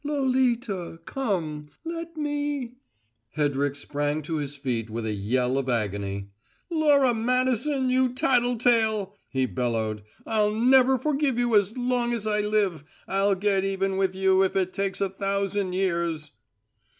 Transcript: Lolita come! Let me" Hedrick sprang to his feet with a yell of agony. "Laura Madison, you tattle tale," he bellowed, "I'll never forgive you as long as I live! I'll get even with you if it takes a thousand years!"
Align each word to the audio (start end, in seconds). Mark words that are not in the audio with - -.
Lolita 0.03 0.97
come! 1.05 1.69
Let 1.85 2.17
me" 2.17 2.77
Hedrick 3.37 3.75
sprang 3.75 4.23
to 4.23 4.37
his 4.37 4.55
feet 4.55 4.89
with 4.89 5.05
a 5.05 5.13
yell 5.13 5.59
of 5.59 5.69
agony. 5.69 6.31
"Laura 6.71 7.13
Madison, 7.13 7.91
you 7.91 8.11
tattle 8.11 8.57
tale," 8.57 9.15
he 9.29 9.45
bellowed, 9.45 10.01
"I'll 10.25 10.55
never 10.55 10.97
forgive 10.97 11.37
you 11.37 11.53
as 11.55 11.77
long 11.77 12.13
as 12.13 12.25
I 12.25 12.39
live! 12.41 12.83
I'll 13.07 13.35
get 13.35 13.63
even 13.63 13.95
with 13.95 14.15
you 14.15 14.41
if 14.41 14.55
it 14.55 14.73
takes 14.73 15.01
a 15.01 15.09
thousand 15.11 15.73
years!" 15.73 16.31